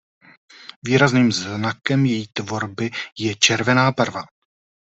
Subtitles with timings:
[0.83, 4.23] Výrazným znakem její tvorby je červená barva.